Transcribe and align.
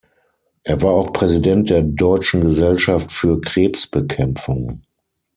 Er 0.63 0.81
war 0.81 0.93
auch 0.93 1.13
Präsident 1.13 1.69
der 1.69 1.83
Deutschen 1.83 2.41
Gesellschaft 2.41 3.11
für 3.11 3.39
Krebsbekämpfung. 3.39 4.81